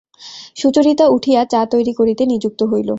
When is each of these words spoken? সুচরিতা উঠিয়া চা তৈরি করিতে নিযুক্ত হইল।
সুচরিতা 0.57 1.05
উঠিয়া 1.07 1.41
চা 1.45 1.61
তৈরি 1.73 1.93
করিতে 1.99 2.23
নিযুক্ত 2.25 2.59
হইল। 2.63 2.89